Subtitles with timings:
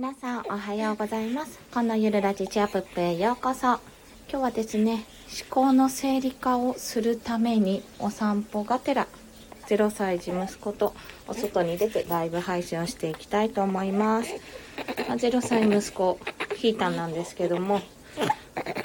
[0.00, 1.60] 皆さんおはようございます。
[1.74, 3.66] このゆるラジチアップへようこそ。
[3.66, 3.80] 今
[4.30, 5.02] 日はですね思
[5.50, 9.06] 考の整理化をするためにお散歩がてら
[9.66, 10.94] 0歳児息子と
[11.28, 14.30] お外に出てライブ配信をしていきたいと思います、
[15.06, 16.18] ま、0歳息子
[16.56, 17.82] ヒーターなんですけども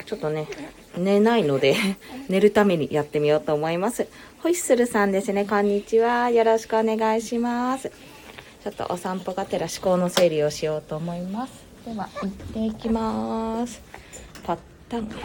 [0.06, 0.50] ちょっとね
[0.98, 1.78] 寝ないので
[2.28, 4.08] 寝るためにやってみようと思います。
[4.40, 5.46] ホイッスルさんですね。
[5.46, 6.30] こんにちは。
[6.30, 7.90] よろしくお願いします。
[8.66, 11.54] ちょっとお散歩がてら思考の整理をしようと思います。
[11.86, 13.80] では行っていきます。
[14.44, 14.58] パッ
[14.90, 15.18] タンちょ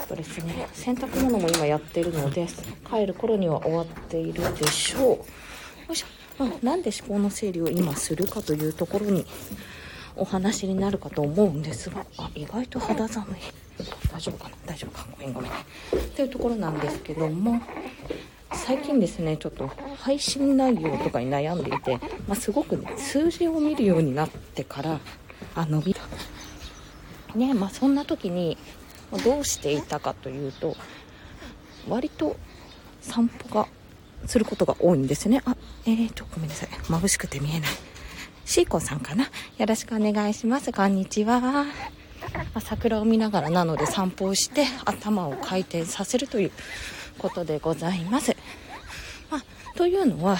[0.00, 2.46] っとですね洗濯物も今やってるので
[2.88, 5.02] 帰る頃には終わっているでしょう。
[5.08, 5.24] よ
[5.90, 6.06] いしょ、
[6.38, 9.26] まあ、なんで思考の整理を今するかというところに
[10.14, 12.06] お話になるかと思うんですが。
[12.16, 13.40] あ意外と肌寒い。
[14.12, 14.54] 大丈夫かな？
[14.66, 15.04] 大丈夫か？
[15.18, 15.50] ごめんごめん。
[15.50, 15.54] っ
[16.14, 17.60] ていうところなんですけども。
[18.52, 25.00] 最近ですねちょっと配信内容とかに悩んでいて、まあ、すごく、ね、数字を見るようになってから
[25.54, 26.02] あ伸びた。
[27.36, 28.58] ねまあそんな時に
[29.24, 30.76] どうしていたかというと
[31.88, 32.36] 割と
[33.00, 33.66] 散歩が
[34.26, 35.42] することが多いんですね。
[35.44, 35.56] あ
[35.86, 36.68] えーとごめんなさい。
[36.68, 37.70] 眩しくて見えない。
[38.44, 39.30] シーコさんかな？
[39.58, 40.72] よろしくお願いします。
[40.72, 41.66] こんにちは、
[42.60, 46.50] 桜を見ながらなので散歩をして頭を回転させるという
[47.20, 48.34] ことでございます。
[49.30, 49.44] まあ、
[49.76, 50.38] というのは、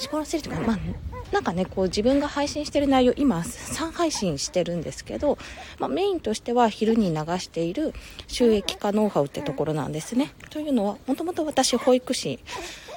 [0.00, 0.78] 思考の整理とか、まあ、
[1.30, 5.36] なんかね、こう自分が配信してる内容、今3配信してるんですけど、
[5.78, 7.92] まあ、メインとしては昼に流している
[8.26, 10.32] 収益化ノウハウってところなんですね。
[10.48, 12.40] というのは、もともと私保育士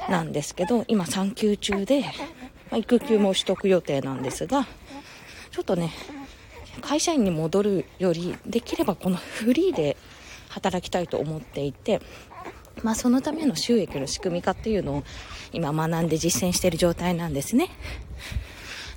[0.09, 2.01] なんですけど、今産休中で、
[2.71, 4.65] まあ、育休も取得予定なんですが、
[5.51, 5.91] ちょっとね、
[6.81, 9.97] 会社員に戻るより、できればこのフリーで
[10.53, 12.01] 働きたいと思っていて、
[12.83, 15.03] まあ、そのための収益の仕組み化っていうのを
[15.51, 17.69] 今学んで実践している状態なんですね。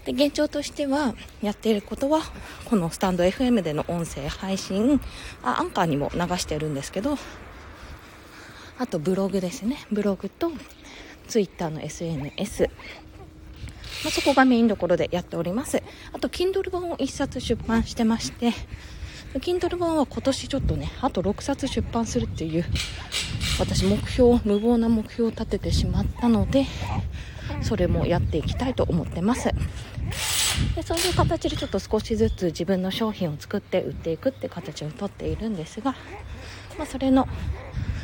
[0.05, 2.21] で現状としてはやっていることは
[2.67, 5.01] このスタンド FM での音声配信
[5.43, 7.19] あアンカーにも流してるんですけど
[8.79, 9.79] あとブログですね。
[9.91, 10.53] ブログと
[11.27, 12.71] ツイッターの SNS
[14.05, 15.83] まあ、そこがメインどころでやっております。
[16.13, 18.53] あと Kindle 本を1冊出版してまして
[19.41, 22.65] Kindle 版は今年ちょっとねあと6冊出版するっていう
[23.59, 26.67] 私目標無謀な目標を立ててしまったので
[27.63, 29.51] それもやっていきたいと思ってます。
[30.75, 35.93] でそういう形でちょっと少しずつ自分の商品を作って売っていくって形をとっているんですが、
[36.79, 37.29] まあ、それの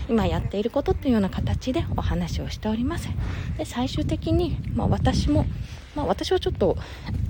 [0.09, 3.09] 今やっていることっていうような形でお話をしております。
[3.57, 5.47] で最終的に、まあ、私も、
[5.95, 6.77] まあ、私はちょっと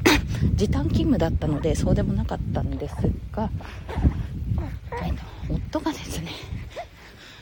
[0.54, 2.94] 時短勤務だったのでそうでもなかったんです
[3.32, 3.50] が、
[5.02, 6.30] えっと夫がですね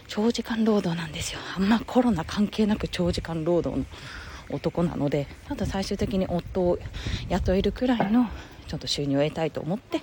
[0.09, 1.41] 長時間労働なんですよ。
[1.57, 3.87] あんまコロナ関係なく長時間労働の
[4.51, 6.79] 男なのでただ最終的に夫を
[7.29, 8.29] 雇えるくらいの
[8.71, 10.01] ちょっと収入を得たいと思って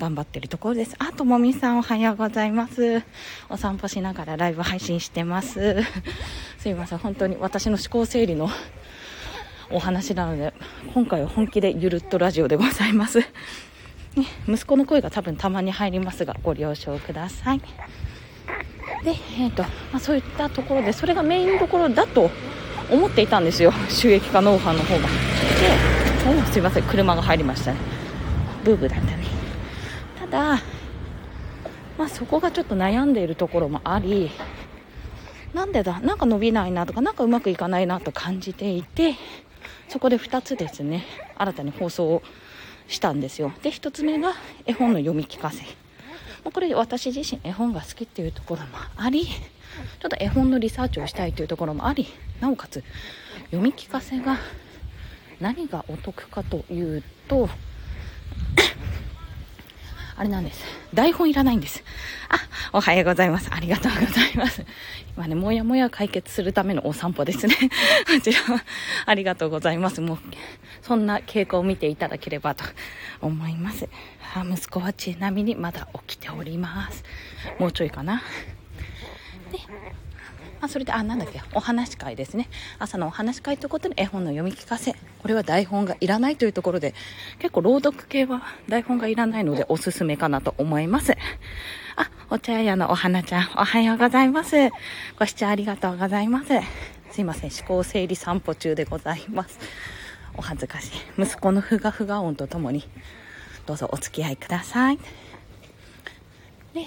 [0.00, 0.96] 頑張ってるところです。
[0.98, 3.04] あ、ともみさんおはようございます。
[3.48, 5.76] お散歩しながらライブ配信してます。
[6.58, 8.50] すいません、本当に私の思考整理の
[9.70, 10.52] お話なので、
[10.94, 13.20] 今回は本気でゆるっとラジオでございます。
[13.20, 13.26] ね、
[14.48, 17.60] 息子の声が多分たまに入りますが、ご了承ください。
[17.60, 17.66] で、
[19.10, 22.32] えーとまあ、そういったところで、それがメインどころだと
[22.90, 25.02] 思っていたんですよ、収益化ノウハウの方が。
[25.02, 27.97] で、すいません、車が入りましたね。
[28.68, 29.24] ブーブーだったね。
[30.20, 30.62] ただ
[31.96, 34.30] まあそこがちょっと悩んでいるところもあり
[35.54, 39.14] なんでだなんか伸びないなとかなんかうまくいかないなと感じていて
[39.88, 41.06] そこで2つですね
[41.38, 42.22] 新たに放送を
[42.88, 43.52] したんですよ。
[43.62, 44.34] で1つ目が
[44.66, 45.64] 絵本の読み聞かせ。
[46.44, 52.06] これ私自身絵本が好きっていうところもありちょっと絵本のリサーチをしたいというところもあり
[52.40, 52.84] なおかつ
[53.46, 54.38] 読み聞かせが
[55.40, 57.48] 何がお得かというと
[60.16, 60.64] あれなんです。
[60.94, 61.84] 台本いらないんです。
[62.28, 62.36] あ、
[62.72, 63.48] おはようございます。
[63.52, 64.64] ありがとうございます。
[65.16, 67.54] 今ね、もやもや解決するためのお散歩ですね。
[68.06, 68.64] こちらは、
[69.06, 70.00] ありがとうございます。
[70.00, 70.18] もう、
[70.82, 72.64] そんな傾向を見ていただければと
[73.20, 73.88] 思います。
[74.34, 77.04] あ息子はちなみにまだ起きております。
[77.58, 78.22] もうちょいかな。
[79.52, 79.58] で、
[80.60, 82.48] まあ、それで、あ、なんだっけ、お話会ですね。
[82.78, 84.92] 朝のお話会ということで絵本の読み聞かせ。
[84.92, 86.94] これは台本がいらないというところで、
[87.38, 91.16] 結構朗読系は台本がいらないのでおすすめかなと思います。
[91.96, 94.70] あ、お茶屋のお花ちゃん、おはようございます。
[95.18, 96.48] ご視聴ありがとうございます。
[97.10, 99.58] すいません、思考整理散歩中でございます。
[100.36, 101.22] お恥ずかしい。
[101.22, 102.88] 息子のふがふが音とともに、
[103.66, 104.98] どうぞお付き合いください。
[106.74, 106.86] で、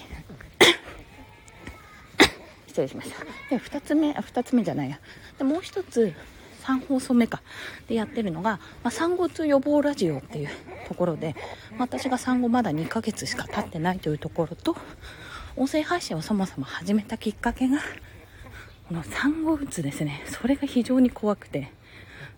[2.71, 3.23] 失礼しました。
[3.50, 5.00] で、二つ目、二つ目じゃないや。
[5.38, 6.13] で、もう一つ、
[6.63, 7.41] 3放送目か
[7.88, 10.50] でやってるのが、まあ、産後痛予防ラジオっていう
[10.88, 11.35] ところで、
[11.71, 14.75] まあ、私が産後まだ2ヶ月しか経ってないというところと
[15.56, 17.79] 音声配信をそもそも始めたきっかけが
[18.88, 21.71] この産後うつですねそれが非常に怖くて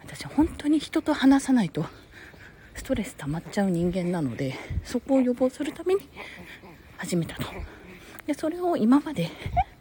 [0.01, 1.85] 私本当に人と話さないと
[2.75, 4.55] ストレス溜まっちゃう人間なので
[4.85, 6.01] そこを予防するために
[6.97, 7.43] 始めたと
[8.27, 9.29] でそれを今まで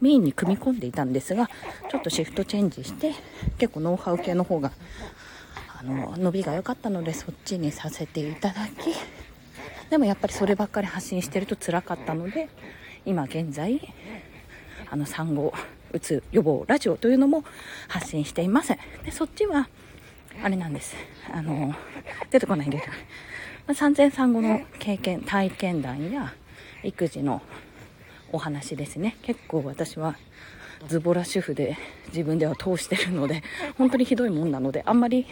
[0.00, 1.48] メインに組み込んでいたんですが
[1.90, 3.12] ちょっとシフトチェンジして
[3.58, 4.72] 結構ノウハウ系の方が
[5.78, 8.94] あの伸びが良かったのでそっちにさせていただき
[9.90, 12.48] でもやっぱりそればっかり発信してると辛かったので
[13.04, 13.80] 今現在
[14.90, 15.52] あの産後
[15.92, 17.44] うつ予防ラジオというのも
[17.88, 18.74] 発信しています
[19.04, 19.68] でそっちは
[20.42, 20.96] あれなんです。
[21.30, 21.74] あの
[22.30, 22.82] 出てこないんで
[23.68, 26.32] す産前産後の経験体験談や
[26.82, 27.42] 育児の
[28.32, 29.17] お話ですね。
[29.23, 30.17] 結構私は
[30.88, 31.76] ズボラ主婦で
[32.08, 33.43] 自分では通してるので
[33.79, 35.26] 本当にひどいもんなのであんまり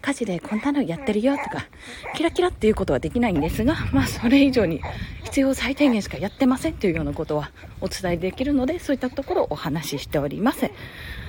[0.00, 1.66] 家事でこんなのやってるよとか
[2.14, 4.80] キラキラっていうことはできないんですがまあそれ以上に
[5.24, 10.70] 必要最低限しかやってませんというようなことはお伝えできるのでそういったところをお話ししております。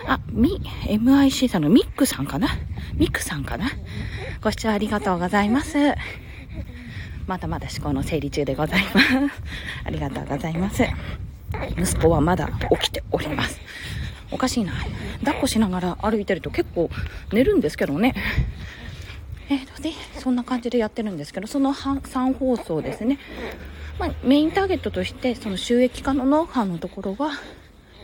[0.07, 2.48] あみ MIC さんのミックさんかな？
[2.95, 3.69] ミックさんかな？
[4.42, 5.78] ご視聴ありがとうございます。
[7.27, 9.07] まだまだ思考の整理中でございます。
[9.85, 10.83] ありがとうございます。
[11.77, 12.49] 息子はまだ
[12.79, 13.59] 起きております。
[14.31, 14.73] おかしいな。
[15.19, 16.89] 抱っこしながら歩いてると結構
[17.31, 18.15] 寝るんですけどね。
[19.49, 23.19] えーと、で、そんな感じでやってるんですけど、その3放送ですね。
[23.99, 27.31] まあ、メインターゲットとして、その収益化のノウハウのところは、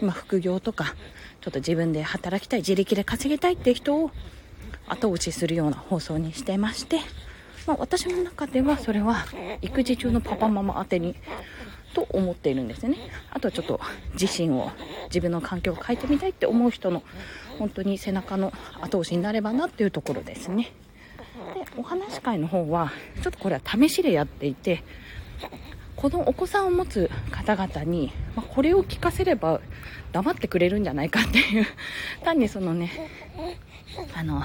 [0.01, 0.95] 今副業とか、
[1.41, 4.11] ちょっと自分で働きたい、自力で稼ぎたいって人を
[4.87, 6.99] 後押しするような放送にしてまして、
[7.69, 9.27] まあ、私の中ではそれは
[9.61, 11.15] 育児中のパパママ宛てに
[11.93, 12.97] と思っているんですね。
[13.29, 13.79] あとはちょっと
[14.19, 14.71] 自身を
[15.05, 17.03] 自分の環境を変えてみたいって思う人の
[17.59, 18.51] 本当に背中の
[18.81, 20.71] 後押しになればなっていうところですね。
[21.53, 24.83] でお話し会の方はちょっとこれは試しでやっていて
[25.95, 29.61] このお子さんを持つ方々に、まあ、これを聞かせれば
[30.11, 31.67] 黙ってくれるんじゃないかっていう。
[32.25, 32.89] 単にそのね
[34.15, 34.43] あの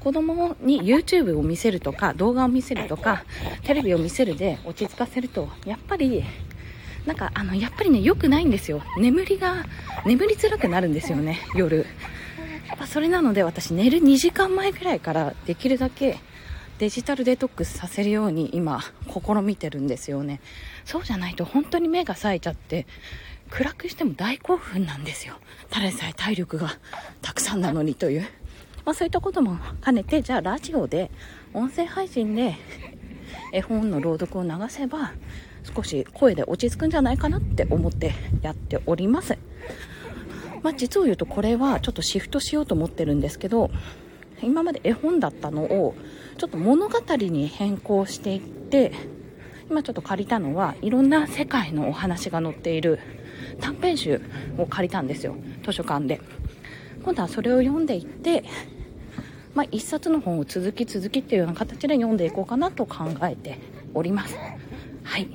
[0.00, 3.24] 子供に YouTube を見せるとか動画を見せるとか
[3.62, 6.24] テレビを見せるで落ち着かせるとやっぱり
[7.06, 8.82] なんかあのやっぱりね良くないんですよ。
[8.98, 9.64] 眠りが
[10.06, 11.86] 眠りづらくなるんですよね夜。
[12.68, 16.18] やっぱそれなので私寝る2時間前くらいからできるだけ
[16.78, 20.40] デジタルデトックスさせるように今試みてるんですよね。
[20.84, 22.86] そうじゃないと本当に目が冴えちゃって
[23.50, 25.34] 暗くしても大興奮なんですよ。
[25.70, 26.70] ただでさえ体力が
[27.22, 28.26] たくさんなのにという。
[28.84, 31.10] まあ、そういったことも兼ねてじゃあラジオで
[31.54, 32.56] 音声配信で
[33.52, 35.12] 絵本の朗読を流せば
[35.74, 39.38] 少し声で落ち着くんじゃないかなって思ってやっております、
[40.62, 43.70] まあ、実を言うとこれはちょっとシフトしようと思ってるんですけど
[44.42, 45.94] 今まで絵本だったのを
[46.36, 48.92] ちょっと物語に変更していって
[49.70, 52.98] 今ちょっと借りたのはいろんな世界のお話が載っている
[53.60, 54.20] 短編集
[54.58, 56.20] を借りたんですよ図書館で。
[57.04, 58.44] 今度はそれを読んでいって
[59.54, 63.58] まあ、1冊の本を続き続きっていうような形で読んでいこうかなと考えて
[63.94, 64.36] おります。
[65.04, 65.28] はい。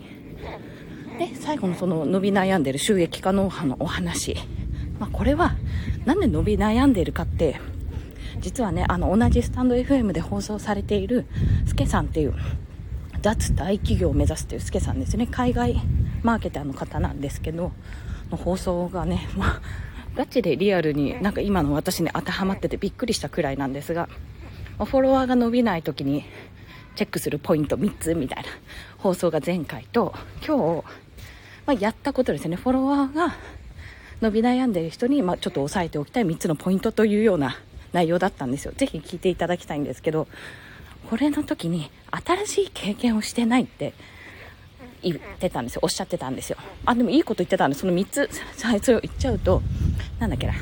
[1.17, 4.35] で、最後のその伸び悩んでる収益化ノウハウのお話。
[4.99, 5.55] まあ、これは、
[6.05, 7.59] なんで伸び悩んでるかって、
[8.39, 11.25] 実はね、あの、同じスタンド FM で放送されている、
[11.65, 12.33] スケさんっていう、
[13.21, 15.27] 脱大企業を目指すっていうスケさんですね。
[15.27, 15.81] 海外
[16.23, 17.71] マーケターの方なんですけど、
[18.31, 19.61] の放送がね、まあ、
[20.19, 24.09] ガチでリアルになんか今の私に当てはまっててびっくりしたくらいなんですが
[24.77, 26.25] フォロワーが伸びない時に
[26.97, 28.49] チェックするポイント3つみたいな
[28.97, 30.13] 放送が前回と
[30.45, 30.85] 今日、
[31.65, 32.57] まあ、やったことですね。
[32.57, 33.33] フォロワーが
[34.19, 37.55] 伸び悩んでいる人に、まあ、ちょっと押さえておきたい3つのポイントというような
[37.93, 38.73] 内容だったんですよ。
[38.75, 40.27] ぜひ聞いていただきたいんですけど
[41.09, 43.93] これの時に新しい経験をしてないって
[45.01, 45.79] 言ってたんですよ。
[45.81, 46.57] おっしゃってたんですよ。
[46.85, 49.61] あでもいいこと言ってたんでその3つ最初言っちゃうと
[50.19, 50.53] なんだっけな。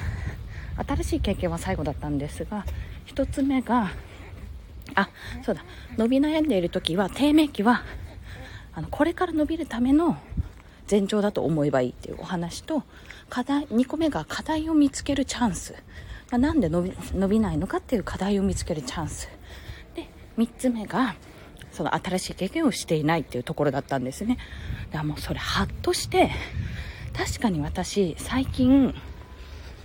[0.88, 2.64] 新しい経験は最後だったんですが
[3.08, 3.92] 1つ目が
[4.96, 5.10] あ
[5.44, 5.64] そうだ。
[5.98, 7.84] 伸び悩んでいる時は低迷期は
[8.74, 10.18] あのこれから伸びるための
[10.90, 12.84] 前兆だと思えばいいっていうお話と
[13.30, 15.74] 課題2個目が課題を見つけるチャンス、
[16.32, 19.30] まあ、なんで伸び伸びないのかっていう課題を見つけるチャンス。
[19.96, 21.16] で3つ目が
[21.72, 24.38] その新しい経験をしていないっていうところだったんですね。
[24.92, 26.32] だからもうそれハッとして
[27.14, 28.94] 確かに私最近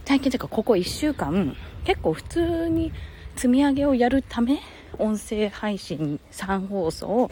[0.04, 2.92] 最近というかここ1週間結構普通に
[3.36, 4.60] 積み上げをやるため
[4.98, 7.30] 音声配信3放送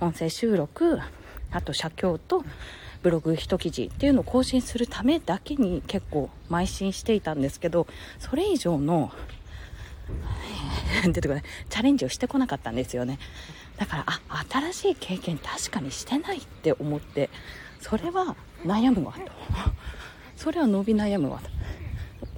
[0.00, 0.98] 音声収録
[1.50, 2.44] あと写経と
[3.02, 7.86] ブログ一記事っていうのを更新するためだけに結構邁進していたんですけど
[8.18, 9.12] それ以上の
[11.04, 11.42] 出てこない。
[11.68, 13.18] チャレンジをしてこなかったんですよね。
[13.76, 17.30] だからあ新しい経験確かにしてないって思って
[17.80, 18.34] それは
[18.64, 19.20] 悩むわと。
[20.36, 21.50] それは伸び悩むわと。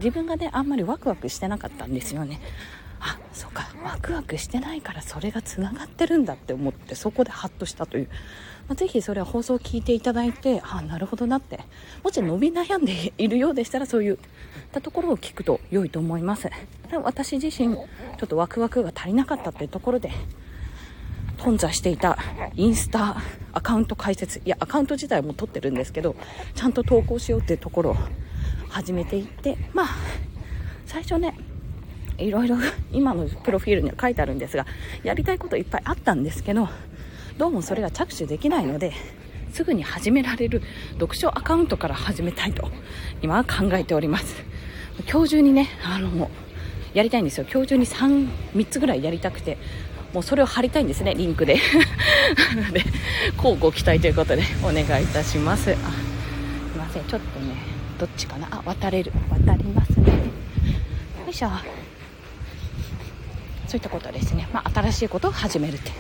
[0.01, 2.41] 自分がねあんまりワクワクしてなかったんですよね。
[3.01, 3.69] あそうか。
[3.83, 8.09] ワクワクしてないからそれがつながってるんだって思ってそこでハッとしたという、
[8.69, 11.61] まあ、ぜひそれは放送を聞いていただいてあなるほどなって。
[12.03, 14.17] もし伸び悩んでいるようでしたらそういっ
[14.73, 16.51] たところを聞くと良いと思います。
[17.03, 17.87] 私自身ちょ
[18.25, 20.11] っとワクワクが足りなかったっていうところで
[21.39, 22.19] 頓挫していた
[22.55, 23.17] インスタ
[23.53, 26.15] アカウント開設いやアカウント自体も取ってるんですけど
[26.55, 27.97] ちゃんと投稿しようっていうところ
[28.71, 29.87] 始めていってまあ
[30.87, 31.37] 最初ね
[32.19, 32.57] いろいろ
[32.93, 34.67] 今のプロフィールには書いてあるんですが
[35.03, 36.69] やりたいこといっぱいあったんですけど
[37.39, 38.93] どうもそれが着手できないので
[39.53, 40.63] すぐに始められる
[40.95, 42.69] 読書アカウントから始めたいと
[43.23, 44.37] 今は考えております。
[45.11, 46.31] 今日中にねあの
[46.95, 47.47] やりたいんですよ。
[47.51, 49.59] 今日中に 3, 3つぐらいやりたくて
[50.13, 51.55] もうそれを貼りたいんですねリンクで。
[52.73, 52.83] で
[53.37, 55.73] 交互期待ということでお願いいたします。
[55.73, 55.79] あす
[56.77, 58.49] いませんちょっとねどっちかな？
[58.51, 59.13] あ渡れる。
[59.29, 60.07] 渡りますね。
[60.07, 60.15] よ
[61.29, 61.51] いしょ。
[63.69, 65.91] そういったことですね、まあ、新しいことを始めるって。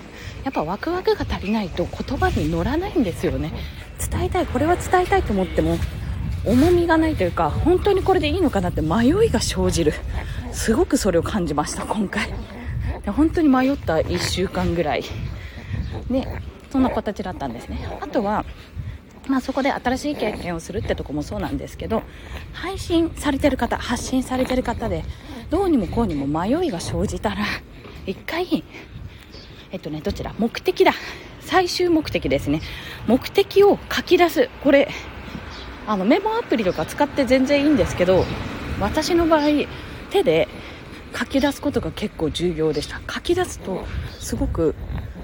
[0.43, 3.53] やっぱワクワクが足りないと言葉に乗らないんですよね。
[4.11, 4.47] 伝えたい。
[4.47, 5.77] これは伝えたいと思っても
[6.47, 9.93] 重みがないというか本当にこれでいいのかなって迷いが生じる。
[10.53, 12.33] すごくそれを感じました今回。
[13.05, 15.05] で本当に迷った1週間ぐらい。
[16.11, 16.27] で
[16.73, 17.87] そんな形だったんですね。
[18.01, 18.47] あとは
[19.31, 22.03] まあ、そこで新しい経験をするってとこもそうなんですけど
[22.53, 25.05] 配信されてる方発信されてる方で
[25.49, 27.47] どうにもこうにも迷いが生じたら
[28.07, 28.65] 一回
[29.73, 30.93] えっとねどちら目的だ。
[31.41, 32.61] 最終目的ですね。
[33.09, 34.51] 目的を書き出す。
[34.63, 34.89] これ
[35.87, 38.25] あのメモアプリとか使って全然いいんですけど
[38.81, 39.47] 私の場合
[40.11, 40.49] 手で
[41.17, 43.01] 書き出すことが結構重要でした。
[43.13, 43.85] 書き出すと
[44.21, 44.75] すごく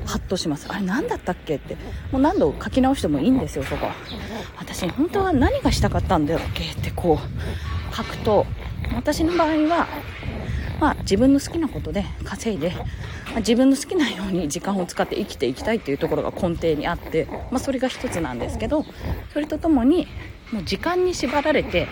[0.06, 0.66] ハッとします。
[0.68, 1.76] あれ何だったっけって。
[2.12, 3.88] もう何度書き直してもいいんですよそこ
[4.56, 8.46] 私本当は何がしたかったんだっけってこう書くと。
[8.94, 9.88] 私の場合は
[10.80, 18.84] まあ、自分の好きなことで稼いで、まあ、自分の好きなように時間を使って生きていきたいっていうところが根底にあって、まあ、それが一つなんですけど
[19.32, 20.06] それとともに
[20.52, 21.88] もう時間に縛られて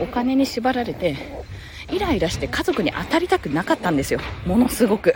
[0.00, 1.16] お金に縛られて
[1.90, 4.20] イライラして家族に当たりたくなかったんですよ。
[4.46, 5.14] ものすごく。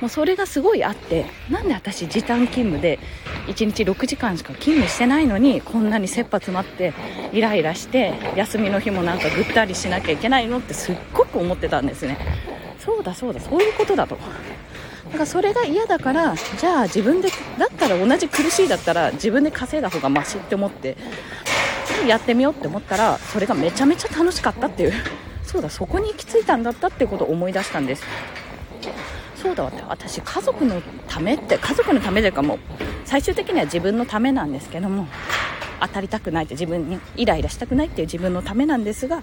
[0.00, 2.98] もうそれがすごいあってなんで私時短勤務で
[3.46, 6.92] 1日6時間しか勤務してないのにこんなに切羽詰まって
[7.32, 12.18] イライラして休みの日もなんかぐったりしなきゃいけないのってすっごく思ってたんですね。
[12.78, 14.16] そうだそうだそういうことだと。
[15.06, 20.96] だからそれが嫌だからじゃあ自分でだったら同じ苦しいだったら自分で稼いだ方がマシって思って
[22.06, 24.92] やってみようって思ったらそれがめちゃめちゃ楽しかったっていう。
[25.48, 28.04] そうだそこに行き着いたんだったってことを思い出したんです。
[29.34, 32.58] そうだ私家族のためって家族のためというかもう
[33.04, 35.06] 最終的には自分のためなんですけども
[35.80, 39.22] 当たりたくないって自分にイライラしたくないっていう自分のためなんですが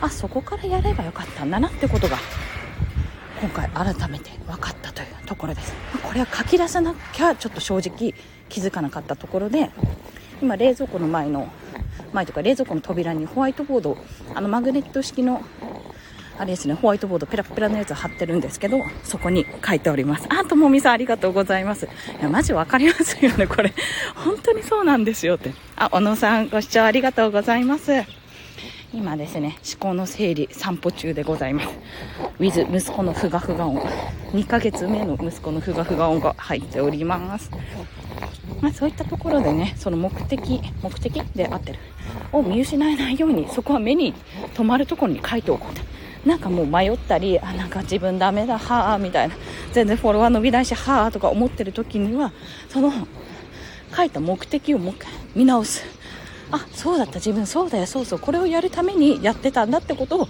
[0.00, 2.16] あそこからやればよかったんだなってことが
[3.40, 5.74] 今回改めて分かったというところです。
[6.02, 8.14] これは書き出さなきゃちょっと正直
[8.48, 9.70] 気づかなかったところで
[10.40, 11.50] 今冷蔵庫の前の
[12.12, 13.96] 前とか冷蔵庫の扉にホワイトボード
[14.34, 15.42] あのマグネット式の
[16.38, 20.26] あれですね、ホワイトボードペラペラのやつ貼ってるんですけど、そこに書いております。
[20.28, 21.86] あ、ともみさんありがとうございます。
[21.86, 21.88] い
[22.22, 23.72] や、マジわかりますよね、これ。
[24.14, 25.52] 本当にそうなんですよって。
[25.76, 28.04] あ、小野さんご視聴ありがとうございます。
[28.92, 31.68] 今ですね、思考の整理散歩中でございます。
[32.38, 33.80] ウィズ息子のふがふが音。
[34.32, 37.50] 2ヶ月目の息子のふがふが音が入っております。
[38.60, 41.78] まあ、そういったところでね、その目的、目的であってる。
[42.32, 44.14] を見失えないように、そこは目に
[44.54, 45.82] 留まるところに書いておこうと。
[46.26, 49.34] なんかもう迷ったりあなんか自分ダメだはあみたいな。
[49.72, 52.32] 全然フォロワー伸びないしはあとか思ってる時には
[52.68, 52.92] その
[53.96, 55.84] 書いた目的をもう一回見直す。
[56.50, 57.16] あそうだった。
[57.16, 58.18] 自分そうだよそうそう。
[58.18, 60.28] これをやるためにやってたんだってことを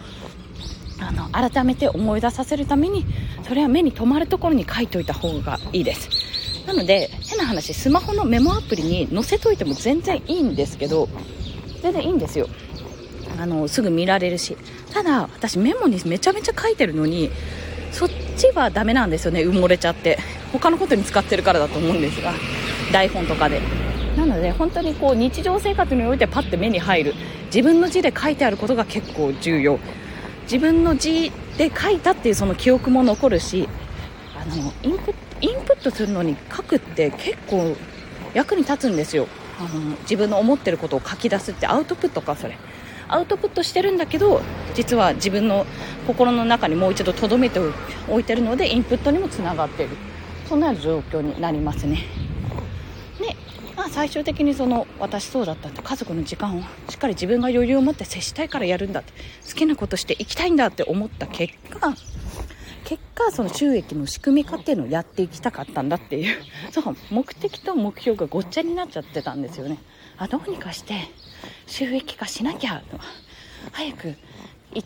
[1.01, 3.07] あの改めて思い出させるために
[3.47, 6.11] それは目に留まるところに書いておいた方がいいです。
[6.67, 11.07] なので変な話スマホのメモアプリに載せといても全然いいんですけど
[11.83, 12.49] 全然いいんですよ。
[13.39, 14.57] あのすぐ見られるし。
[14.91, 17.31] ただ私メモにめちゃめちゃ書いてるのに
[17.93, 20.19] そっちはダメなんですよね埋もれちゃって。
[20.51, 22.33] 他のことに使ってるからだと思うんですが
[22.91, 23.61] 台本とかで。
[24.17, 27.15] なので本当にこう日常生活においてパッて目に入る。
[27.47, 29.79] 自分の字で書いてあることが結構重要。
[30.45, 33.69] 自分の字で書いたっていうその記憶も残るし
[34.35, 37.77] あのインプッインプットするのに書くって結構
[38.35, 39.29] 役に立つんですよ。
[39.59, 42.57] あの自分の思ってることを書き出すってアウトプットかそれ。
[43.09, 44.43] アウトプットしてるんだけど
[44.75, 45.65] 実は自分の
[46.09, 47.61] 心の中にもう一度留めて
[48.09, 49.97] おいてるのでインプットにもつながっている。
[50.49, 52.05] そんな状況になりますね。
[53.19, 53.37] で、
[53.77, 59.13] まあ、最終的にその私そうだったって家族の時間をしっかり自分が余裕を持って接したいからやるんだって
[59.49, 61.95] 好きなことしていきたいんだって思った結果
[62.87, 66.37] 結果その収益の仕組み化っていうのをやっていきたかったんだっていう
[66.71, 69.79] そう目的と目標がごっちゃになっちゃってたんですよね。
[70.17, 71.11] あどうにかして
[71.67, 72.99] 収益化しなきゃと。
[73.73, 74.15] 早く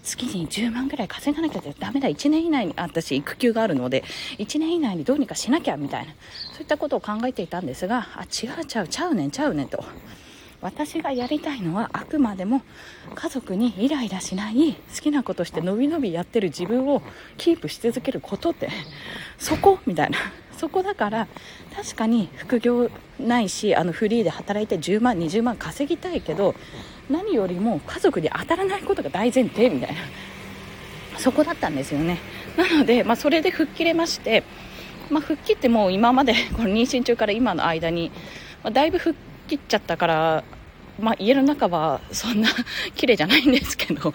[0.02, 2.08] 月に10万ぐらい稼がなきゃダメだ。
[2.08, 4.02] 1年以内に私育休があるので
[4.38, 6.12] 1年以内にどうにかしなきゃみたいな
[6.52, 9.84] そういったことを考えていたんですがあ違うちゃうちゃうねんちゃうねんと。
[10.62, 12.62] 私がやりたいのはあくまでも
[13.14, 17.02] 家族にイライラしない好きなことしてのびのびやってる自分を
[17.38, 18.68] キープし続けることって
[19.38, 19.78] そこ？
[19.86, 20.18] みたいな。
[20.56, 21.26] そこだから
[21.74, 26.54] 確かに副業ないしあのフリーで働いて10万20万稼ぎたいけど
[27.08, 30.00] 何よりも家族に当たらないことが大前提みたいな。
[31.18, 32.18] そこだったんですよね。
[32.56, 34.42] なので、まあ、それで吹っ切れまして、
[35.10, 38.10] まあ、吹っ切っても今までこの妊娠中から今の間に、
[38.62, 39.14] まあ、だいぶ吹っ
[39.50, 40.44] 切っちゃったから、
[41.00, 42.48] まあ、家の中はそんな
[42.94, 44.14] 綺麗じゃないんですけど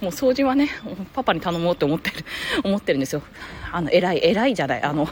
[0.00, 0.68] もう掃除はね
[1.12, 2.24] パパに頼もうって思ってる
[2.62, 3.22] 思ってるんですよ。
[3.72, 5.08] あの偉い偉いじゃないあの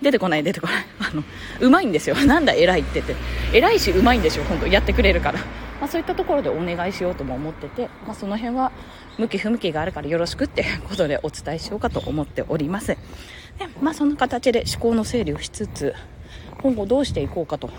[0.00, 0.86] 出てこない出てこない。
[1.00, 1.22] あの
[1.60, 2.16] うまいんですよ。
[2.24, 3.14] なんだ偉いって言って。
[3.52, 5.40] 偉いしうまいんですよ本当やってくれるから、
[5.80, 8.72] まあ、そういったところでお願いしようとも思ってて、まあ、その辺は
[9.18, 12.88] 向き不向きがあるからよろしくってことでお伝えしようかと思っております。
[12.88, 12.96] で、
[13.80, 15.94] まあ、そんな形で思考の整理をしつつ
[16.62, 17.70] 今後どうしていこうかと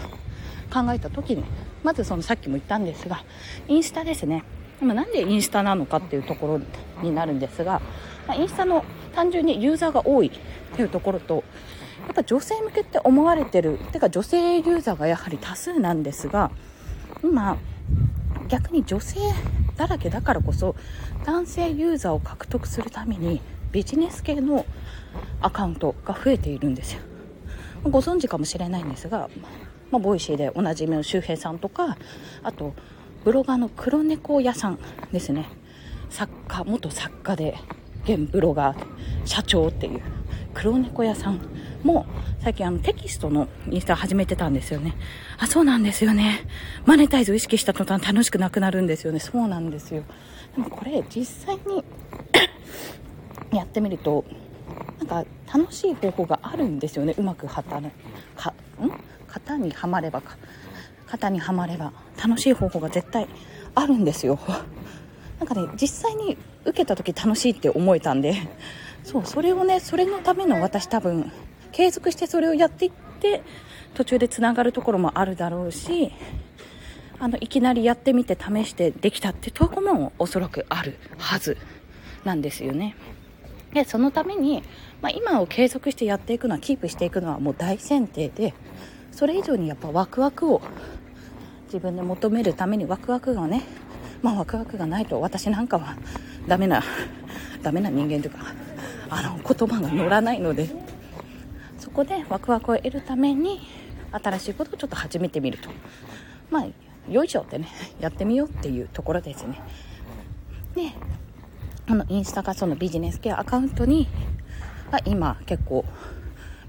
[0.67, 1.43] 考えた時に
[1.83, 3.23] まずそのさっきも言ったんですが
[3.67, 4.43] インスタですね。
[4.81, 7.81] なんでインスタなのかっていうところになるんですが、
[8.37, 11.43] インスタの単純にユーザーが多いっていうところと
[12.05, 13.79] やっぱ女性向けって思われてる。
[13.91, 16.51] てか女性ユーザーがやはり多数なんですが
[17.23, 17.57] 今
[18.49, 19.19] 逆に女性
[19.77, 20.75] だらけだからこそ
[21.25, 24.63] 男性ユーザーを獲得するためにビジネス系の
[25.41, 27.01] アカウントが増えているんですよ。
[27.83, 29.29] ご存知かもしれないんですが、
[29.91, 31.97] まあ、ボイシーでおなじみの周平さんとか
[32.43, 32.73] あと
[33.23, 34.79] ブロガーの黒猫屋さん
[35.11, 35.49] ですね。
[36.09, 37.57] 作家元作家で
[38.05, 38.77] 現ブロガー
[39.25, 40.01] 社長っていう
[40.53, 41.41] 黒猫屋さん
[41.83, 42.05] も
[42.41, 44.95] 最近あのテキストのインスタ始めてたんですよね。
[45.37, 46.39] あそうなんですよね。
[46.85, 49.19] マネタイズを意識した途端楽しくなくなるんですよね。
[49.19, 50.03] そうなんですよ。
[50.55, 51.83] でもこれ実際に
[53.55, 54.23] やってみると
[54.99, 57.13] なんか楽しい方法があるんですよね。
[57.17, 57.93] うまく働
[58.35, 58.89] かん？
[59.37, 60.37] 型にはまればか。
[61.07, 63.27] 型にはまれば楽しい方法が絶対
[63.75, 64.39] あるんですよ。
[65.39, 68.35] なんかね実際に受けた時楽しいって思えたんで。
[69.03, 71.31] そうそれをねそれのための私多分
[71.71, 73.41] 継続してそれをやっていって
[73.93, 76.11] 途中でつながるところもあるだろうし
[77.17, 81.57] あのいきなりやってみて試してできたってとこもおそらくあるはず
[82.25, 82.95] なんですよね。
[83.73, 84.61] でそのために、
[85.01, 88.53] まあ、今を継続してやっていくのはキープしていくのはもう大前提で
[89.17, 90.61] それ以上にやっぱワクワクを
[91.65, 93.63] 自分で求めるためにワクワクがね
[94.21, 95.97] まあワクワクがないと私なんかは
[96.47, 96.83] ダメな
[97.63, 98.53] ダメな人間というか
[99.09, 100.69] あの言葉が乗らないので
[101.79, 103.59] そこでワクワクを得るために
[104.11, 105.71] 新しいことをちょっと始めてみると。
[106.51, 106.67] まあ
[107.11, 109.59] よいしょってねやってみようっていうところですね。
[110.75, 110.91] で
[111.87, 114.07] あのインスタかそのビジネス系アカウントに
[115.05, 115.85] 今結構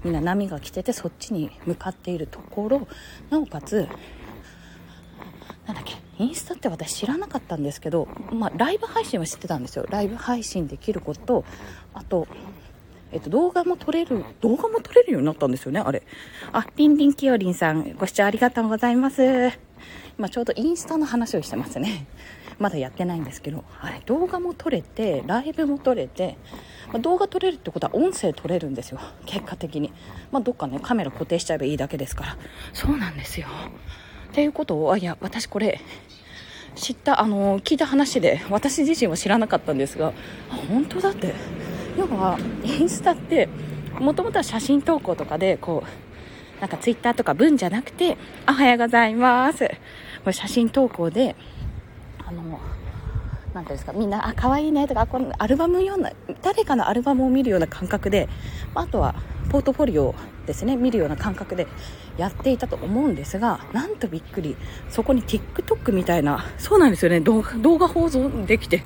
[0.03, 2.87] みんな波が来ててそっちに向かっているところ。
[3.29, 3.87] なおかつ
[5.65, 9.85] なんだっけインスタって私知らなかったんですけど、まあ、ライブ配信は知ってたんですよ。
[9.89, 11.45] ライブ配信できること
[11.93, 12.27] あと
[13.11, 16.03] えっと、動画も撮れる、動画も撮れるようになったんですよね、あれ。
[16.51, 19.23] あ、リンリンきよりんさん、ご視聴ありがとうございます。
[20.17, 22.05] 今ちょうどインスタの話をしてますね。
[22.59, 26.37] まだやってないんですけど、あれ、動画も撮れて、ライブも撮れて、
[26.91, 29.93] まあ、動画撮れるってことは音声撮れるんですよ、結果的に。
[30.31, 32.37] まあ、どっかね、カメラ固定しちゃえばいいだけですから。
[32.73, 33.47] そうなんですよ。
[34.31, 35.79] っていうことを、あ、いや、私これ、
[36.75, 40.13] 知った、あの、聞いた話で、私自身は知らなかったんですが、
[40.49, 41.33] あ、本当だって。
[41.99, 43.49] 要は、インスタって、
[43.99, 49.67] もともとは写真投稿とかで、こう、なんかツイッターとか文じゃなくて、おはようございます。
[49.67, 51.35] これ写真投稿で、
[52.25, 52.57] あの、
[53.53, 58.29] なんていうんですか、みんな、あ、可愛いねとか、このアルバムような、誰かのアルバムを見るような感覚で、
[58.75, 59.15] あとは、
[59.49, 60.15] ポートフォリオ
[60.47, 61.67] ですね、見るような感覚で
[62.17, 64.55] やっていたと思うんですが、なんとびっくり、
[64.89, 68.83] そこに TikTok みたいな、そうなんですよね、動画動画放送できて、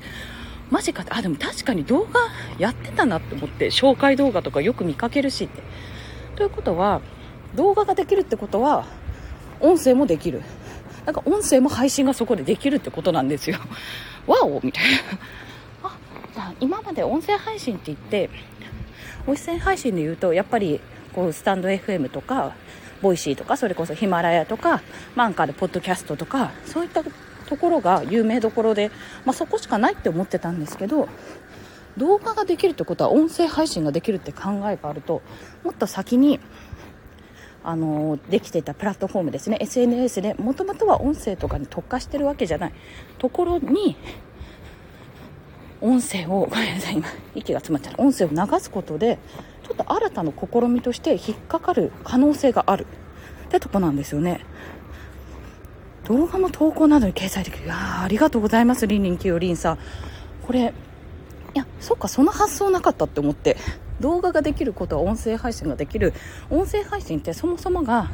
[0.70, 2.20] マジかって、あ、でも確かに動画
[2.58, 5.62] やってたなって思って、紹介動画とかよく見かけるしって。
[6.36, 7.02] ということは、
[7.56, 8.86] 動画ができるってことは、
[9.60, 10.42] 音声もできる。
[11.06, 13.58] なんか音声も配信がそこでできるってことなんですよ。
[14.26, 15.90] Wow みたいな。
[15.90, 15.98] あ、
[16.34, 18.30] じゃあ今まで音声配信って言って
[19.28, 20.80] 音声配信で言うとやっぱり
[21.14, 22.54] こうスタンド FM とか
[23.02, 24.82] ボイシーとかそれこそヒマラヤとか
[25.16, 27.04] アンカーでポッドキャストとかそういった
[27.54, 28.90] ところが有名どころで、
[29.26, 31.08] まあ、そこしかないって思ってたんですけど
[31.98, 35.22] 動画ができるってことは音声配信ができるって考えがあると
[35.64, 36.40] もっと先に
[37.64, 39.58] あのできていたプラットフォームですね。
[39.62, 42.74] SNS でもともとは音声とかに特化してるわけじゃない。
[43.20, 43.96] ところに
[45.80, 49.18] 音声をごめんなさい今息が詰まっちゃう音声を流すことで
[49.66, 52.88] ちょっと新たな試みとして引っかかる可能性がある。
[53.46, 54.42] ってとこなんですよね。
[56.06, 57.66] 動画の投稿などに掲載できる。
[57.66, 59.78] いやありがとうございますりんりんきよりんさん。
[60.46, 60.74] これ
[61.56, 63.58] いやそっかその発想なかったって思って。
[64.00, 66.14] 動画ができることは音声配信ができる。
[66.50, 68.10] 音声配信ってそもそもが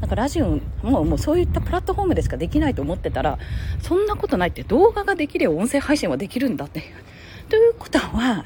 [0.00, 3.38] なんかラジオももうそういったプラットフォームでしかできないと思ってたら
[3.82, 6.82] そんなことないって動画ができれば音声配信はできるんだって。
[7.48, 8.44] ということは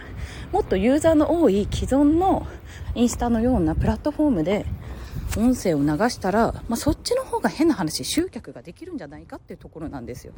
[0.51, 2.47] もっとユーザーの多い既存の
[2.95, 4.64] インスタのようなプラットフォームで
[5.37, 10.33] 音声を流したら、まあ、そっちの方が変な話集客ができるんじゃないかっていうところなんですよ。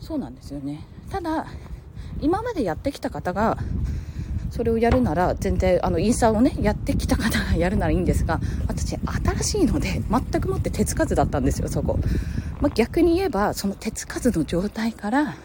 [0.00, 0.86] そうなんですよね。
[1.10, 1.46] ただ
[2.20, 3.58] 今までやってきた方が
[4.50, 11.98] それをやるなら全然あのインスタをねやってきた方がやるならいいんですが私新しいので全くもって手つかずだったんですよそこ、
[12.60, 15.36] まあ、逆に言えばその手つかずの状態から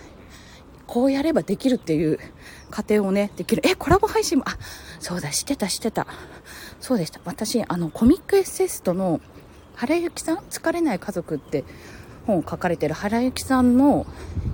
[0.87, 2.19] こうやればできるっていう
[2.69, 3.61] 過程をねできる。
[3.65, 4.57] えコラボ配信もあ
[4.99, 6.07] そうだしてたしてた。
[6.87, 7.19] そうでした。
[7.25, 9.19] 私あのコミックエッセイストの
[9.75, 10.37] 原由さん？
[10.37, 11.65] 疲れない家族って
[12.25, 14.05] 本を書かれてる原由さんの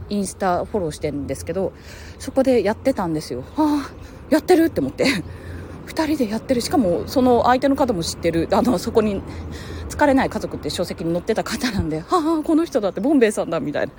[0.09, 1.73] インスタフォローしてるんですけど
[2.17, 3.43] そこでやってたんですよ。
[3.55, 5.05] ああやってるって思って。
[5.85, 6.61] 2人でやってる。
[6.61, 8.47] しかもその相手の方も知ってる。
[8.51, 9.21] あのそこに
[9.89, 13.93] 疲れない家族って書籍に載ってた方なんで はあこの人だってボンベイさんだみたいな。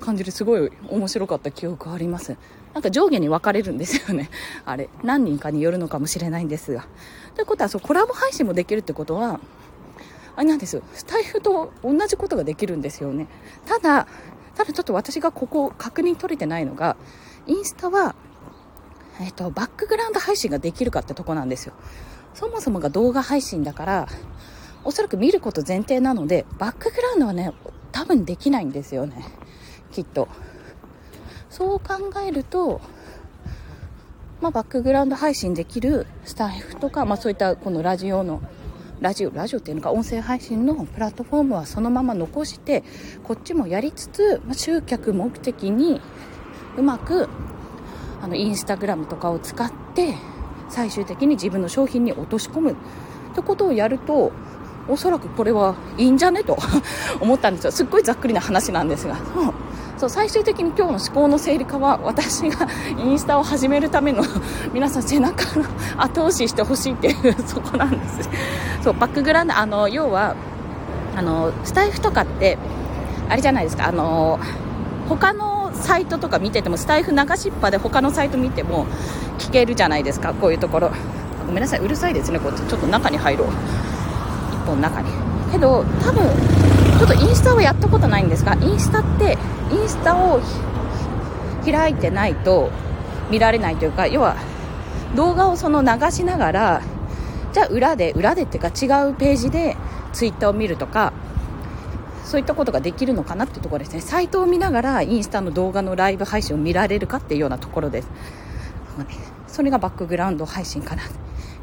[0.00, 2.36] 感じですごい面白かった記憶あります。
[2.74, 4.28] なんか上下に分かれるんですよね。
[4.66, 6.86] あれ何人かによるのかもしれないんですが。
[7.34, 9.40] ということはそうコラボ配信もできるってことは
[10.36, 10.82] あれなんですよ。
[10.92, 13.28] スタイフと同じことができるんですよね。
[13.66, 14.06] ただ
[14.54, 16.96] ただちょっと私がここ確認取れてないのが
[17.46, 18.14] インスタは
[19.20, 21.72] えっ、と、バックグラウンド配信ができるかってとこなんですよ。
[22.34, 24.08] そもそもが動画配信だから、
[24.84, 27.52] おそらく見ること前提なので、バックグラウンドはね、
[27.92, 29.24] 多分できないんですよね。
[29.92, 30.28] きっと。
[31.48, 32.80] そう考えると、
[34.40, 38.42] まあ、バックグラウンド配信できるスタッフとか、まあ、そういったこのラジオの
[39.00, 42.82] ラジオラジオっていうのか音声配信のプラットフォームはそのまま残して
[43.22, 46.00] こっちもやりつつ、まあ、集客目的に
[46.76, 47.28] うまく
[48.20, 50.14] あのインスタグラムとかを使って
[50.68, 52.74] 最終的に自分の商品に落とし込むっ
[53.34, 54.32] てことをやると
[54.88, 56.42] おそらくこれはいいんじゃね？
[56.44, 56.58] と
[57.20, 57.72] 思ったんですよ。
[57.72, 59.16] すっごいざっくりな話なんですが。
[59.96, 62.66] そう最終的に今日の思考の整理化は私が
[62.98, 64.24] インスタを始めるための
[64.74, 65.64] 皆さん背中の
[65.96, 68.28] 後押ししてほしいっていうそこなんです。
[68.82, 70.34] そうバックグラウンドあの要は
[71.16, 72.58] あのスタイフとかって
[73.30, 73.86] あれじゃないですか。
[73.88, 74.38] あの
[75.08, 78.86] 他のサイトとか見ててもスタイフ流しっぱで他のサイト見ても
[79.38, 80.34] 聞けるじゃないですか。
[80.34, 80.90] こういうところ。
[81.46, 81.80] ごめんなさい。
[81.80, 82.40] うるさいですね。
[82.40, 83.48] こっちちょっと中に入ろう。
[84.64, 85.08] 1本中に。
[85.52, 86.24] けど多分
[86.98, 89.38] ちょっとインスタはやったことないんですがインスタって
[89.70, 90.40] インスタを
[91.64, 92.70] 開いてないと
[93.30, 94.36] 見られないというか要は
[95.14, 96.82] 動画をその流しながら
[97.52, 99.76] じゃあ裏で裏でっていうか違うページで
[100.12, 101.12] ツイッターを見るとか
[102.24, 104.00] そういったことができるのかなっていうところですね。
[104.00, 108.08] サイトを見ながらインスタの動画のライブ配信を見られるかっていうようなところです。
[109.46, 111.02] それがバックグラウンド配信かな。
[111.02, 111.06] い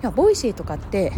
[0.02, 1.12] やボイシーとかって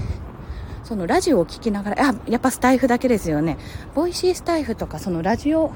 [0.94, 3.58] そのラジオを聴きながらあやっぱスタイフだけですよね。
[3.96, 5.74] ボイシースタイフとかそのラジオ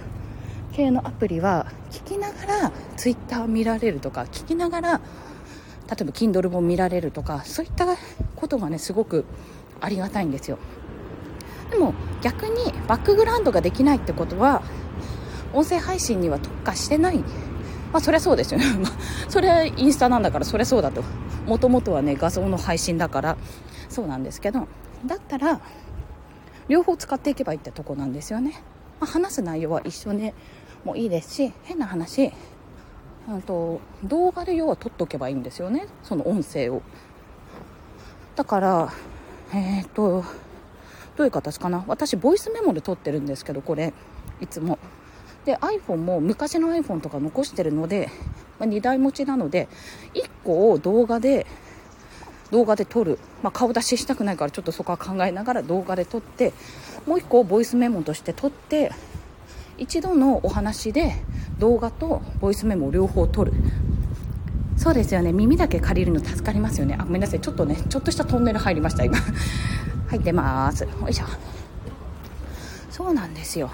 [0.73, 5.01] 系のアプリは聞きながらツイッターを見られるとか聞きながら例え
[5.87, 7.87] ば Kindle も見られるとかそういった
[8.35, 9.25] ことがねすごく
[9.81, 10.59] ありがたいんですよ。
[11.71, 14.61] でも逆にバックグラウンドができないってことは
[15.51, 17.17] 音声配信には特化してない。
[17.91, 18.65] まあそりゃそうですよね。
[19.29, 21.01] それはインスタなんだからそりゃそうだと。
[21.47, 23.37] もともとはね画像の配信だから。
[23.89, 24.67] そうなんですけど。
[25.05, 25.61] だったら
[26.67, 28.61] 両方使っていけばいいってとこなんですよね、
[28.99, 30.33] まあ、話す内容は一緒で
[30.83, 32.31] もいいですし変な話
[33.27, 35.87] うんと動画で要は撮っておけばいいんですよね。
[36.03, 36.81] その音声を。
[38.35, 38.93] だから
[39.53, 40.23] えっ、ー、と
[41.17, 41.83] どういう形かな。
[41.87, 43.93] 私ボイスメモで撮ってるんですけどこれ。
[44.39, 44.79] いつも。
[45.45, 48.09] で iPhone も昔の iPhone とか残してるので、
[48.59, 49.67] まあ、2台持ちなので
[50.13, 51.45] 1個を動画で
[52.51, 56.53] 動画で撮る、まあ、顔出ししたくないからちょっとそこは考えながら動画で撮って
[57.05, 58.91] もう1個ボイスメモとして撮って
[59.77, 61.13] 一度のお話で
[61.59, 63.53] 動画とボイスメモを両方撮る。
[64.75, 65.33] そうですよね。
[65.33, 66.95] 耳だけ借りるの助かりますよね。
[66.99, 67.39] あごめんなさい。
[67.39, 69.17] ちょっとねちょっとしたトンネル入りました今。
[70.09, 70.83] 入ってます。
[70.83, 71.25] よいしょ。
[72.97, 73.69] そうなんですよ、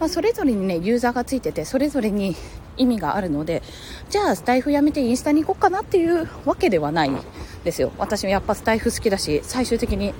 [0.00, 2.34] まあ、それぞれにねユーザーがついててそれぞれに
[2.78, 3.62] 意味があるので
[4.08, 7.10] じゃあスタイフやめてインスタに行こうかなっていうわけではない。
[7.64, 7.92] ですよ。
[7.98, 10.14] 私もやっぱスタイフ好きだし最終的に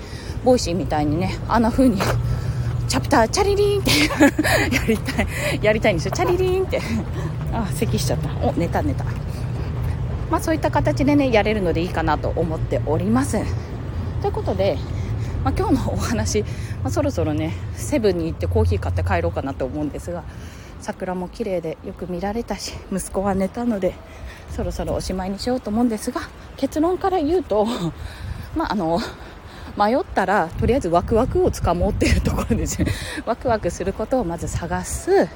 [0.45, 2.01] ボイシーみたいにねあんな風に
[2.89, 3.91] チャプターチャリリーンって
[4.77, 5.27] やりたい
[5.63, 6.13] やりたいんですよ。
[6.13, 6.81] チャリリーンって。
[7.53, 8.31] あ咳しちゃった。
[8.47, 9.05] お寝た寝た。
[10.31, 13.39] まあそういった形でねやれるのでいいかなと思っております。
[14.23, 14.79] ということで、
[15.45, 16.49] まあ、今日のお話、ま
[16.85, 20.25] あ、そろそろねセブンに行ってコーヒー買って帰ろうかなと思うんですが
[20.81, 23.93] 桜も綺麗でよく見られたし息子は寝たので
[24.55, 26.21] そろそろおしまいにしようと思うんですが
[26.57, 27.67] 結論から言うと
[28.57, 29.01] まああの
[29.77, 32.81] 迷ったらとりあえずワクワクをつかもうっていうところです。
[32.81, 32.87] ね
[33.27, 35.29] ワクワクすることをまず探す。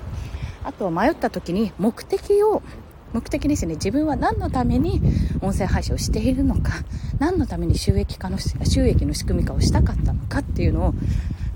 [0.63, 2.63] あと迷った時に目的を
[3.13, 5.01] 目的ですね自分は何のために
[5.41, 6.73] 音声配信をしているのか
[7.19, 10.95] 何のために収益化の収益の仕組み化をしたかったのかっていうのを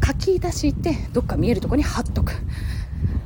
[0.04, 2.32] 書き出してどっか見えるところに貼っとく。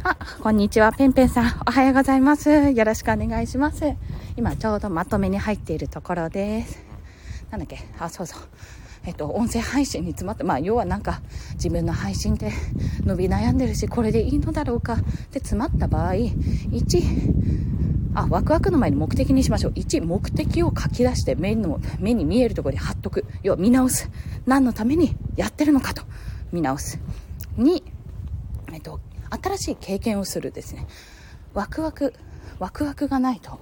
[0.05, 1.45] あ こんにちはペンペンさん。
[1.67, 2.51] おはようございます。
[2.51, 3.95] よろしくお願いします。
[4.37, 6.79] 今ちょうどまとめに入っているところです。
[7.51, 7.79] なんだっけ？
[7.99, 8.41] あそうそう。
[9.05, 11.21] えっと、音声配信に詰まって、まあ、要はなんか
[11.55, 12.51] 自分の配信って
[13.05, 14.95] 伸び悩んでるしこれでいいのだろうか。
[14.95, 14.97] っ
[15.31, 17.47] て詰まった場合1
[18.15, 19.73] あワクワクの前に目的にしましょう。
[19.73, 23.25] 1目的を書き出して目の目に見えるところに貼っとく。
[23.43, 24.11] 要は見直す。
[24.47, 26.03] 何のためにやってるのかと。
[26.53, 26.99] 見直す。
[27.59, 27.83] 2、
[28.73, 29.01] えっと、
[29.43, 30.87] 新しい経験をするですね。
[31.55, 32.13] ワクワク
[32.59, 33.59] ワクワクがないと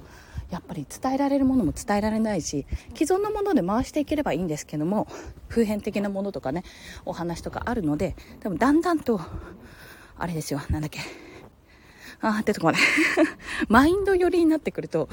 [0.51, 5.09] やっぱり伝えられるものも伝えられないし既存のもので回していければいいんですけども
[5.49, 6.65] 普遍的なものとかね
[7.05, 9.21] お話とかあるのででもだんだんと
[10.17, 11.01] あれですよなんだっけ
[12.21, 12.81] あ出てこない
[13.69, 15.09] マインド寄りになってくると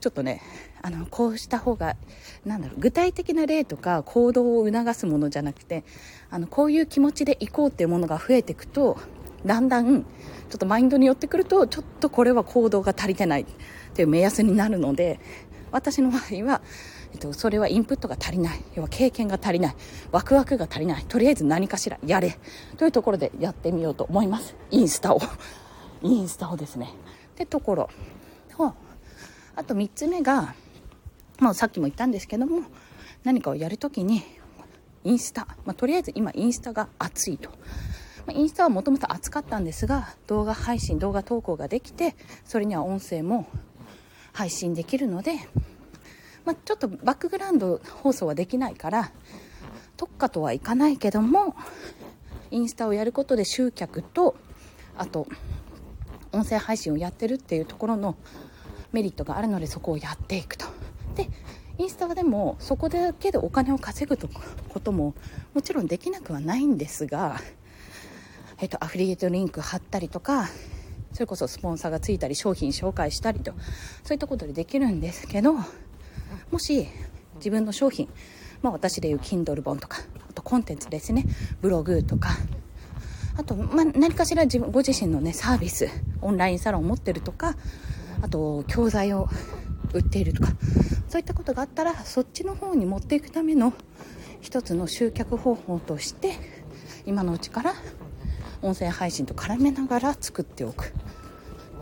[0.00, 0.42] ちょっとね
[0.82, 1.96] あのこうした方が
[2.44, 5.84] なんだろう具体的な例とか行動を促すものじゃなくて
[6.30, 8.98] あのこういう気持ちで行こうっていうものが増えていくと
[9.46, 10.06] だんだんちょ
[10.54, 13.46] っとマインドに寄ってくるとちょっとこれは行動が足りてないっ
[13.94, 15.20] ていう目安になるので
[15.72, 16.62] 私の場合は、
[17.12, 19.76] えっと、それはインプットが足りない要は経験が足りない
[20.12, 22.38] ワクワクが足りないとりあえず何かしらやれ
[22.76, 24.54] というところでやってみようと思います。
[24.70, 25.20] インスタを。
[26.02, 26.90] インスタをですね。
[27.32, 27.90] ってところ。
[28.56, 28.74] と
[29.56, 30.54] あと3つ目が
[31.40, 32.62] もうさっきも言ったんですけども
[33.24, 34.22] 何かをやるときに
[35.02, 37.50] インスタ、まあ、とりあえず今インスタが熱いと。
[38.32, 43.46] インスタはもともと熱かったんですが動画配信動画投稿ができてそれには音声も
[44.32, 45.34] 配信できるので、
[46.44, 49.12] まあ、ちょっとバックグラウンド放送はできないから
[49.96, 51.54] 特化とはいかないけども
[52.50, 54.36] インスタをやることで集客と
[54.96, 55.26] あと
[56.32, 58.16] 音声配信をやってるっていうところの
[58.92, 60.66] メリットがあるのでそこをやっていくと。
[61.14, 61.28] で
[61.78, 64.16] インスタはでもそこだけでお金を稼ぐ
[64.68, 65.14] ことも
[65.54, 67.40] もちろんできなくはないんですが
[68.64, 70.48] えっと、アフリエイトリンク貼ったりとか
[71.12, 73.52] それこそスポンサーがついたり商品紹介したりと
[74.04, 76.88] そういったことでできるんですけどもし
[77.34, 78.08] 自分の商品、
[78.62, 79.98] まあ、私でいう Kindle 本とか
[80.30, 81.26] あとコンテンツですね。
[81.60, 82.30] ブログとか
[83.36, 85.90] あと、まあ、何かしら自分ご自身のねサービス
[86.22, 87.56] オンラインサロンを持ってるとか
[88.22, 89.28] あと教材を
[89.92, 90.48] 売っているとか
[91.10, 93.74] そういったことがあったらそっちの方に持っていくための
[94.40, 96.32] 一つの集客方法として
[97.04, 97.74] 今のうちから
[98.64, 100.92] 音声配信と絡めながら作っておく。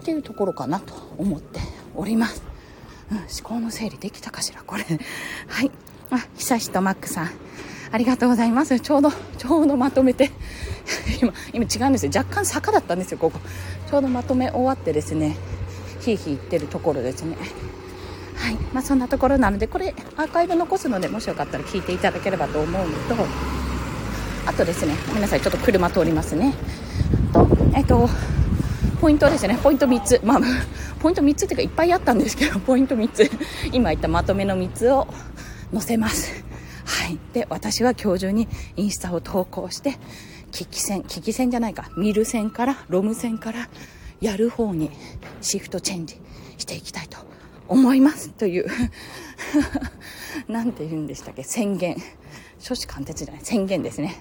[0.02, 1.60] っていうところかなと思って
[1.94, 2.42] おります、
[3.12, 4.84] うん、思考の整理できたかしらこれ。
[5.46, 5.70] はい。
[6.10, 7.30] あ久しとマックさん。
[7.92, 8.80] ありがとうございます。
[8.80, 10.32] ちょうどちょうどまとめて。
[11.22, 12.12] 今今違うんですよ。
[12.14, 13.38] 若干坂だったんですよここ。
[13.88, 15.36] ちょうどまとめ終わってですね。
[16.00, 17.36] ひいひい言ってるところですね。
[18.34, 18.54] はい。
[18.74, 23.61] まあ、そんなところなのでこれアーカイブ残すのでもしよかったら聞いていただければと思うのと
[24.46, 26.54] あとですねごめんなさいちょっと車通りますね。
[27.32, 28.08] とえっと
[29.00, 29.58] ポイントですね。
[29.62, 30.20] ポイント3つ。
[30.24, 30.40] まあ
[31.00, 33.30] ポイント3つっていうかいっぱいあったんですけどポイント3つ。
[33.72, 35.08] 今言ったまとめの3つを
[35.72, 36.44] 載せます。
[36.84, 37.18] はい。
[37.32, 39.98] で私は今日中にインスタを投稿して
[40.52, 41.90] 危機線危機線じゃないか。
[41.96, 43.68] 見る線からロム線から
[44.20, 44.90] やる方に
[45.40, 46.20] シフトチェンジ
[46.58, 47.18] していきたいと
[47.68, 48.30] 思います。
[48.30, 48.66] という
[50.48, 51.42] 何て言うんでしたっけ？
[51.42, 51.96] 宣言。
[52.62, 54.16] 初子貫徹じゃない宣言ですね。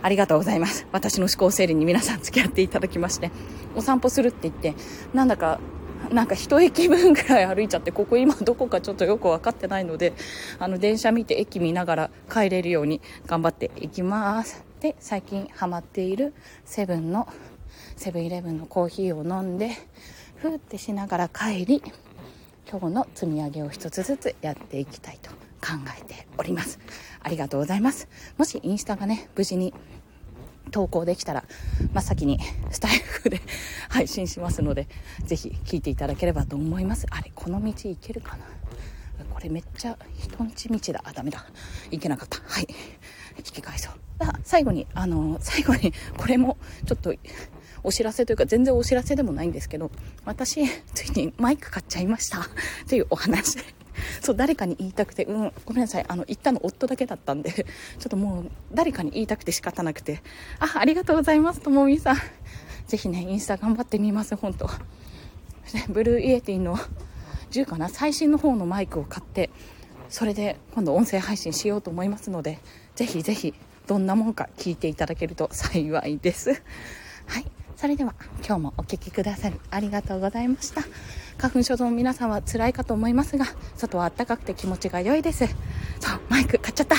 [0.00, 0.86] ありがとうございます。
[0.92, 3.30] 私の思考整理に皆さん付き合っていただきまして。
[3.76, 4.74] お散歩するって言って
[5.12, 5.60] なんだか
[6.10, 10.14] なんか一駅分ぐらい歩いちゃってここ今どこかちょっとよく分かってないので
[10.58, 14.64] あの電車見て駅見ながら帰れるように頑張っていきます。
[14.80, 16.32] で最近ハマっている
[16.64, 17.28] セブンの
[17.96, 19.70] セブンイレブンのコーヒーを飲んで
[20.36, 21.82] ふーってしながら帰り
[22.70, 26.78] 今日の積み上げを一つずつやっていきたいと考えております。
[27.28, 28.08] ありがとうございます。
[28.38, 29.74] もしインスタがね無事に
[30.70, 31.44] 投稿できたら
[31.92, 32.38] 真っ先に
[32.70, 33.42] スタイフで
[33.90, 34.88] 配信しますので
[35.26, 37.06] ぜひ聞いていただければと思います。
[37.10, 38.44] あれこの道行けるかな？
[39.30, 41.02] これめっちゃ人んち道だ。
[41.04, 41.44] あダメだ。
[41.90, 42.38] 行けなかった。
[42.46, 42.66] はい。
[43.36, 43.92] 引き返そう。
[44.20, 47.14] あ最後にあの最後にこれもちょっと
[47.84, 49.90] お知らせというか全然お知らせでもないんですけど
[50.24, 52.48] 私ついにマイク買っちゃいました。
[52.88, 53.58] というお話
[54.20, 57.64] そう誰かに言いたくてうんごめんなさいあの言ったの夫だけだったんで ちょ
[58.06, 60.22] っともう誰かに言いたくて仕方なくて
[60.58, 62.16] あありがとうございますともみさん。
[62.86, 64.68] ぜひねインスタ頑張ってみます本当。
[65.90, 66.78] Blue Yeti の
[67.50, 69.50] 10かな最新の方のマイクを買って
[70.08, 72.58] それで今度音声配信しようと思いますので
[72.94, 73.54] ぜひぜひ
[73.86, 76.62] どんなもんか聞いていただけると 幸いです。
[77.26, 77.50] はい。
[77.76, 80.82] それでは今日もお聴きくださりありがとうございました。
[81.38, 83.46] 花粉症の皆さんは辛いかと思いますが
[83.76, 85.46] 外は暖かくて気持ちが良いです。
[86.00, 86.96] そうマイク買っちゃった。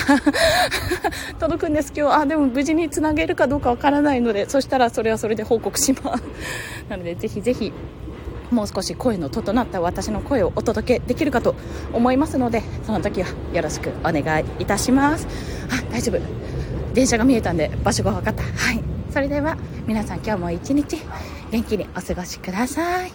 [1.38, 2.20] 届くんです今日。
[2.20, 6.24] あでも無事につなげるかどうかわからないのでそしたらそれはそれで報告します。
[6.88, 7.70] なのでぜひぜひ
[8.50, 11.54] もう少し声の整った私の声をお届けできるかと
[11.92, 15.28] 思いますのでその時はよろしくお願いいたします。
[15.68, 16.20] あ大丈夫。
[16.94, 18.42] 電車が見えたんで場所が分かった。
[18.42, 18.82] はい。
[19.12, 20.96] それでは皆さん今日も一日
[21.50, 23.12] 元気にお過ごしください。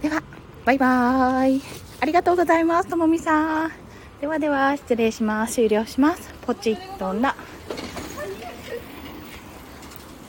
[0.00, 0.35] では。
[0.66, 1.62] バイバーイ。
[2.00, 2.88] ありがとうございます。
[2.88, 3.72] ともみさん。
[4.20, 5.54] ではでは失礼します。
[5.54, 6.34] 終了します。
[6.42, 7.36] ポチッとな